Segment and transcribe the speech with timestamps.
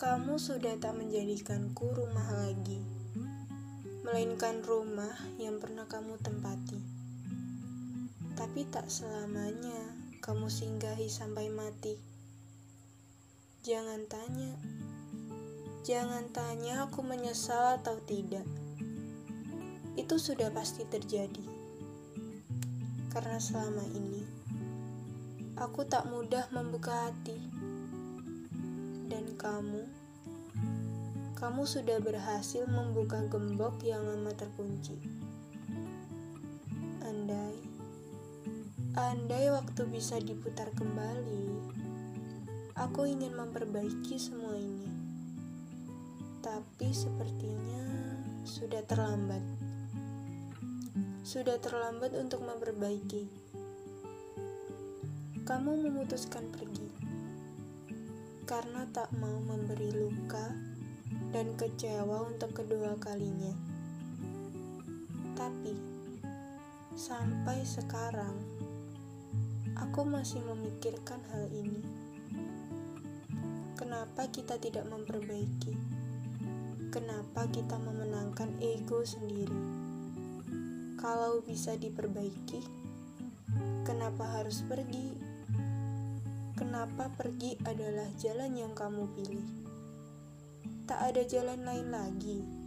[0.00, 2.80] Kamu sudah tak menjadikanku rumah lagi,
[4.00, 6.80] melainkan rumah yang pernah kamu tempati.
[8.32, 9.92] Tapi tak selamanya
[10.24, 12.00] kamu singgahi sampai mati.
[13.60, 14.56] Jangan tanya,
[15.84, 18.48] jangan tanya aku menyesal atau tidak.
[20.00, 21.44] Itu sudah pasti terjadi,
[23.12, 24.24] karena selama ini
[25.60, 27.68] aku tak mudah membuka hati.
[29.10, 29.82] Dan kamu,
[31.34, 34.94] kamu sudah berhasil membuka gembok yang lama terkunci.
[37.02, 37.58] Andai,
[38.94, 41.74] andai waktu bisa diputar kembali,
[42.78, 44.86] aku ingin memperbaiki semua ini.
[46.38, 47.82] Tapi sepertinya
[48.46, 49.42] sudah terlambat.
[51.26, 53.50] Sudah terlambat untuk memperbaiki
[55.50, 56.89] kamu memutuskan pergi
[58.50, 60.50] karena tak mau memberi luka
[61.30, 63.54] dan kecewa untuk kedua kalinya.
[65.38, 65.70] Tapi
[66.98, 68.34] sampai sekarang,
[69.78, 71.78] aku masih memikirkan hal ini.
[73.78, 75.78] Kenapa kita tidak memperbaiki?
[76.90, 79.62] Kenapa kita memenangkan ego sendiri?
[80.98, 82.66] Kalau bisa diperbaiki,
[83.86, 85.29] kenapa harus pergi?
[86.60, 89.48] Kenapa pergi adalah jalan yang kamu pilih?
[90.84, 92.59] Tak ada jalan lain lagi.